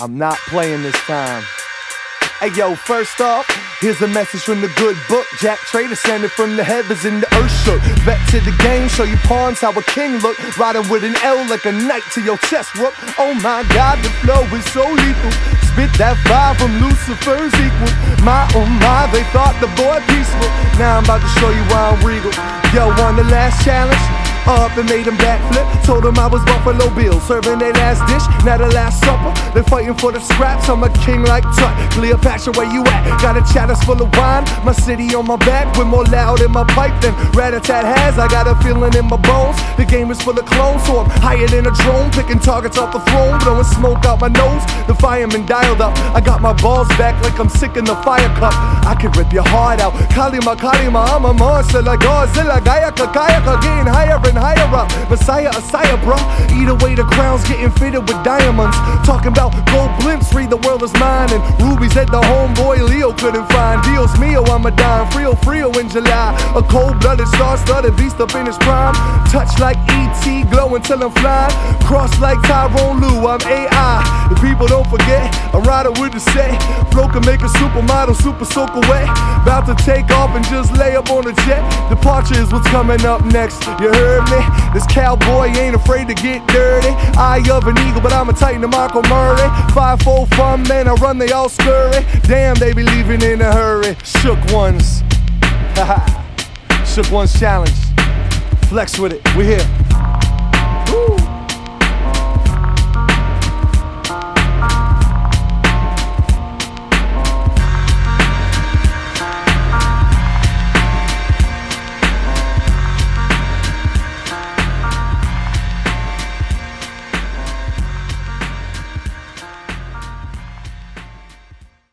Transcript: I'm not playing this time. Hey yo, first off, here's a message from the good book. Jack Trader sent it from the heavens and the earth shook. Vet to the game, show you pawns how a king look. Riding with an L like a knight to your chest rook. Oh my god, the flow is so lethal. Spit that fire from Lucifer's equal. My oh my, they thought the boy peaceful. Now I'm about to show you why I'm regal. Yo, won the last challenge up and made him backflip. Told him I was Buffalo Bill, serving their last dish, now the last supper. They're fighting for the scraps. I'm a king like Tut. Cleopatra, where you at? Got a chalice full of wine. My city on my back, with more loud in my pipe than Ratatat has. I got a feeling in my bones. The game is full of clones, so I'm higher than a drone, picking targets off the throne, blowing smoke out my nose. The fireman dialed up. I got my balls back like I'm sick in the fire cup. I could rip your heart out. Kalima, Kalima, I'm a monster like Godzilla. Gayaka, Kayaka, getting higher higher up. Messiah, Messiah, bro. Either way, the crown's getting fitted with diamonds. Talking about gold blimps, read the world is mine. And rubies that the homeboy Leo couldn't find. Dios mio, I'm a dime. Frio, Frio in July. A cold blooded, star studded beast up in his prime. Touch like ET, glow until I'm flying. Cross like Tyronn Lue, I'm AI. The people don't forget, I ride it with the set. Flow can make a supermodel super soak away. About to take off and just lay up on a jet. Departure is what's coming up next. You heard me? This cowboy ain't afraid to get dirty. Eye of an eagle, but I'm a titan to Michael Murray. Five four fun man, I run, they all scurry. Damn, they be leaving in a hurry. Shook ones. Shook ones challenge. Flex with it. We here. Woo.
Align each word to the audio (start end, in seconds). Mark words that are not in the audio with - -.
I'm 0.00 0.18
not 0.18 0.38
playing 0.50 0.82
this 0.82 0.98
time. 1.06 1.44
Hey 2.40 2.50
yo, 2.58 2.74
first 2.74 3.20
off, 3.20 3.46
here's 3.78 4.02
a 4.02 4.08
message 4.08 4.42
from 4.42 4.60
the 4.60 4.66
good 4.74 4.96
book. 5.08 5.24
Jack 5.38 5.58
Trader 5.70 5.94
sent 5.94 6.24
it 6.24 6.32
from 6.32 6.56
the 6.56 6.64
heavens 6.64 7.04
and 7.04 7.22
the 7.22 7.30
earth 7.38 7.54
shook. 7.62 7.80
Vet 8.02 8.18
to 8.30 8.40
the 8.42 8.50
game, 8.58 8.88
show 8.88 9.04
you 9.04 9.16
pawns 9.22 9.60
how 9.60 9.70
a 9.70 9.82
king 9.94 10.18
look. 10.18 10.34
Riding 10.58 10.90
with 10.90 11.04
an 11.04 11.14
L 11.22 11.38
like 11.48 11.64
a 11.64 11.70
knight 11.70 12.02
to 12.14 12.20
your 12.20 12.38
chest 12.50 12.74
rook. 12.74 12.92
Oh 13.22 13.38
my 13.38 13.62
god, 13.70 14.02
the 14.02 14.10
flow 14.18 14.42
is 14.50 14.66
so 14.74 14.82
lethal. 14.82 15.32
Spit 15.70 15.94
that 16.02 16.18
fire 16.26 16.58
from 16.58 16.74
Lucifer's 16.82 17.54
equal. 17.54 17.94
My 18.26 18.50
oh 18.58 18.66
my, 18.82 19.06
they 19.14 19.22
thought 19.30 19.54
the 19.62 19.70
boy 19.78 20.02
peaceful. 20.10 20.50
Now 20.74 20.98
I'm 20.98 21.04
about 21.06 21.22
to 21.22 21.30
show 21.38 21.54
you 21.54 21.62
why 21.70 21.94
I'm 21.94 22.02
regal. 22.02 22.34
Yo, 22.74 22.90
won 22.98 23.14
the 23.14 23.24
last 23.30 23.62
challenge 23.62 24.33
up 24.46 24.76
and 24.76 24.88
made 24.88 25.06
him 25.06 25.16
backflip. 25.16 25.64
Told 25.84 26.04
him 26.04 26.18
I 26.18 26.26
was 26.26 26.44
Buffalo 26.44 26.88
Bill, 26.94 27.20
serving 27.20 27.58
their 27.58 27.72
last 27.74 28.00
dish, 28.08 28.24
now 28.44 28.56
the 28.58 28.68
last 28.68 29.00
supper. 29.00 29.32
They're 29.52 29.64
fighting 29.64 29.94
for 29.94 30.12
the 30.12 30.20
scraps. 30.20 30.68
I'm 30.68 30.82
a 30.82 30.90
king 31.04 31.22
like 31.24 31.44
Tut. 31.56 31.72
Cleopatra, 31.92 32.52
where 32.52 32.70
you 32.72 32.82
at? 32.84 33.20
Got 33.20 33.36
a 33.36 33.44
chalice 33.52 33.82
full 33.84 34.00
of 34.00 34.10
wine. 34.16 34.44
My 34.64 34.72
city 34.72 35.14
on 35.14 35.26
my 35.26 35.36
back, 35.36 35.76
with 35.76 35.86
more 35.86 36.04
loud 36.04 36.40
in 36.40 36.50
my 36.50 36.64
pipe 36.64 37.00
than 37.00 37.14
Ratatat 37.32 37.84
has. 37.84 38.18
I 38.18 38.28
got 38.28 38.46
a 38.46 38.54
feeling 38.62 38.94
in 38.94 39.06
my 39.06 39.16
bones. 39.16 39.56
The 39.76 39.84
game 39.84 40.10
is 40.10 40.20
full 40.22 40.38
of 40.38 40.46
clones, 40.46 40.84
so 40.86 40.98
I'm 40.98 41.10
higher 41.20 41.46
than 41.46 41.66
a 41.66 41.74
drone, 41.82 42.10
picking 42.12 42.38
targets 42.38 42.78
off 42.78 42.92
the 42.92 43.00
throne, 43.10 43.38
blowing 43.40 43.64
smoke 43.64 44.04
out 44.04 44.20
my 44.20 44.28
nose. 44.28 44.64
The 44.86 44.94
fireman 44.94 45.46
dialed 45.46 45.80
up. 45.80 45.96
I 46.14 46.20
got 46.20 46.40
my 46.40 46.52
balls 46.52 46.88
back 46.96 47.20
like 47.22 47.38
I'm 47.38 47.48
sick 47.48 47.76
in 47.76 47.84
the 47.84 47.96
fire 47.96 48.28
cup. 48.40 48.54
I 48.84 48.96
could 49.00 49.16
rip 49.16 49.32
your 49.32 49.46
heart 49.46 49.80
out. 49.80 49.92
Kalima, 50.14 50.56
Kalima, 50.56 51.06
I'm 51.08 51.24
a 51.24 51.32
monster 51.32 51.82
like 51.82 52.00
Godzilla. 52.00 52.58
Gayaka, 52.60 53.12
Kayaka, 53.12 53.60
getting 53.62 53.92
higher 53.92 54.18
higher 54.36 54.68
up. 54.74 54.88
Messiah, 55.10 55.50
Messiah, 55.52 55.96
bro. 56.02 56.16
Either 56.54 56.74
way, 56.84 56.94
the 56.94 57.04
crown's 57.04 57.46
getting 57.48 57.70
fitted 57.70 58.02
with 58.02 58.18
diamonds. 58.24 58.76
Talking 59.06 59.32
about 59.32 59.52
gold 59.70 59.90
blimps, 60.02 60.34
read 60.34 60.50
the 60.50 60.60
world 60.66 60.82
is 60.82 60.92
mine. 60.94 61.30
And 61.32 61.42
rubies 61.62 61.94
that 61.94 62.08
the 62.08 62.20
homeboy 62.20 62.88
Leo 62.88 63.12
couldn't 63.12 63.46
find. 63.50 63.82
Dios 63.82 64.12
mio, 64.18 64.44
I'm 64.44 64.66
a 64.66 64.70
dime. 64.70 65.10
Frio, 65.10 65.34
Frio 65.34 65.70
in 65.78 65.88
July. 65.88 66.34
A 66.54 66.62
cold 66.62 67.00
blooded, 67.00 67.28
star 67.28 67.56
studded 67.58 67.96
beast 67.96 68.20
up 68.20 68.34
in 68.34 68.46
his 68.46 68.58
prime. 68.58 68.94
Touch 69.30 69.58
like 69.58 69.78
ET, 69.88 70.50
glow 70.50 70.74
until 70.74 71.02
I'm 71.02 71.12
flying. 71.18 71.52
Cross 71.84 72.20
like 72.20 72.38
Tyronn 72.48 73.00
Lue, 73.00 73.26
I'm 73.26 73.42
AI. 73.42 74.28
The 74.30 74.36
people 74.40 74.66
don't 74.66 74.88
forget, 74.88 75.34
I 75.54 75.58
ride 75.74 75.86
it 75.86 75.98
with 75.98 76.12
the 76.12 76.20
set. 76.20 76.54
Flow 76.92 77.08
can 77.08 77.24
make 77.26 77.40
a 77.40 77.50
supermodel 77.58 78.14
super 78.14 78.44
soak 78.44 78.70
away. 78.74 79.04
About 79.42 79.66
to 79.66 79.74
take 79.84 80.08
off 80.10 80.30
and 80.36 80.44
just 80.46 80.70
lay 80.76 80.94
up 80.94 81.10
on 81.10 81.26
a 81.26 81.34
jet. 81.46 81.62
Departure 81.90 82.38
is 82.38 82.52
what's 82.52 82.68
coming 82.68 83.04
up 83.04 83.24
next. 83.24 83.66
You 83.82 83.90
heard 83.90 84.24
me? 84.30 84.40
This 84.72 84.86
cowboy 84.86 85.46
ain't 85.62 85.74
afraid 85.74 86.06
to 86.08 86.14
get 86.14 86.46
dirty. 86.46 86.92
Eye 87.18 87.42
of 87.50 87.66
an 87.66 87.76
eagle, 87.78 88.00
but 88.00 88.12
I'm 88.12 88.28
a 88.28 88.32
titan 88.32 88.62
to 88.62 88.68
Michael 88.68 89.02
Murray. 89.02 89.48
Five 89.72 90.00
four 90.02 90.26
fun 90.38 90.62
man, 90.68 90.86
I 90.86 90.94
run, 90.94 91.18
they 91.18 91.32
all 91.32 91.48
scurry. 91.48 92.04
Damn, 92.22 92.54
they 92.56 92.72
be 92.72 92.84
leaving 92.84 93.22
in 93.22 93.40
a 93.40 93.52
hurry. 93.52 93.96
Shook 94.04 94.38
ones. 94.52 95.02
Shook 96.86 97.10
ones 97.10 97.38
challenge. 97.38 97.80
Flex 98.68 98.98
with 98.98 99.12
it. 99.12 99.22
We 99.36 99.44
here. 99.44 99.66
Woo. 100.92 101.33